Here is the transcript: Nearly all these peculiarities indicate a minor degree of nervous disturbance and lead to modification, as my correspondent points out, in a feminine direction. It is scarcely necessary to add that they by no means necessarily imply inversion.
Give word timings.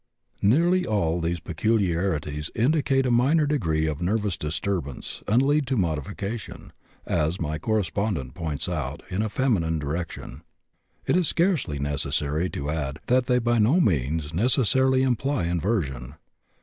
Nearly 0.41 0.83
all 0.83 1.19
these 1.19 1.39
peculiarities 1.39 2.49
indicate 2.55 3.05
a 3.05 3.11
minor 3.11 3.45
degree 3.45 3.85
of 3.85 4.01
nervous 4.01 4.35
disturbance 4.35 5.21
and 5.27 5.43
lead 5.43 5.67
to 5.67 5.77
modification, 5.77 6.73
as 7.05 7.39
my 7.39 7.59
correspondent 7.59 8.33
points 8.33 8.67
out, 8.67 9.03
in 9.11 9.21
a 9.21 9.29
feminine 9.29 9.77
direction. 9.77 10.41
It 11.05 11.15
is 11.15 11.27
scarcely 11.27 11.77
necessary 11.77 12.49
to 12.49 12.71
add 12.71 12.99
that 13.05 13.27
they 13.27 13.37
by 13.37 13.59
no 13.59 13.79
means 13.79 14.33
necessarily 14.33 15.03
imply 15.03 15.43
inversion. 15.45 16.15